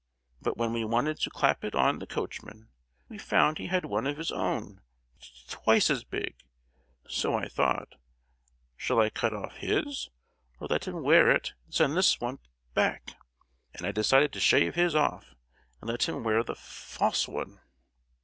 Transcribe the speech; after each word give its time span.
But 0.41 0.57
when 0.57 0.73
we 0.73 0.83
wanted 0.83 1.19
to 1.19 1.29
clap 1.29 1.63
it 1.63 1.75
on 1.75 1.99
the 1.99 2.07
coachman, 2.07 2.69
we 3.07 3.19
found 3.19 3.59
he 3.59 3.67
had 3.67 3.85
one 3.85 4.07
of 4.07 4.17
his 4.17 4.31
own 4.31 4.81
t—twice 5.19 5.91
as 5.91 6.03
big; 6.03 6.37
so 7.07 7.35
I 7.35 7.47
thought, 7.47 7.93
shall 8.75 8.99
I 8.99 9.11
cut 9.11 9.31
off 9.31 9.57
his, 9.57 10.09
or 10.59 10.65
let 10.71 10.87
him 10.87 11.03
wear 11.03 11.29
it, 11.29 11.53
and 11.65 11.73
send 11.75 11.95
this 11.95 12.19
one 12.19 12.37
b—back? 12.37 13.13
and 13.75 13.85
I 13.85 13.91
decided 13.91 14.33
to 14.33 14.39
shave 14.39 14.73
his 14.73 14.95
off, 14.95 15.35
and 15.81 15.87
let 15.91 16.09
him 16.09 16.23
wear 16.23 16.43
the 16.43 16.53
f—false 16.53 17.27
one!" 17.27 17.61